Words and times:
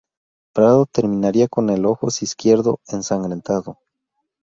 Prado 0.55 0.87
terminaría 0.87 1.47
con 1.47 1.69
el 1.69 1.85
ojos 1.85 2.23
izquierdo 2.23 2.79
ensangrentado. 2.87 3.77